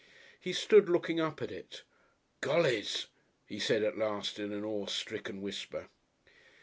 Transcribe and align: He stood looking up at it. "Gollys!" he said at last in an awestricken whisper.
He 0.39 0.51
stood 0.51 0.89
looking 0.89 1.19
up 1.19 1.43
at 1.43 1.51
it. 1.51 1.83
"Gollys!" 2.41 3.05
he 3.45 3.59
said 3.59 3.83
at 3.83 3.99
last 3.99 4.39
in 4.39 4.51
an 4.51 4.63
awestricken 4.65 5.43
whisper. 5.43 5.89